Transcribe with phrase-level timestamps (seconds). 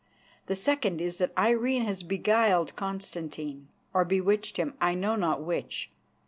[0.47, 5.91] The second is that Irene has beguiled Constantine, or bewitched him, I know not which.